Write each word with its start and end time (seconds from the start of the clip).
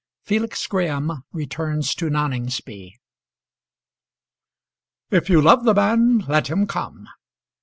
FELIX 0.23 0.65
GRAHAM 0.65 1.23
RETURNS 1.31 1.93
TO 1.93 2.09
NONINGSBY. 2.09 2.95
"If 5.11 5.29
you 5.29 5.39
love 5.39 5.63
the 5.63 5.75
man, 5.75 6.17
let 6.27 6.47
him 6.47 6.65
come." 6.65 7.07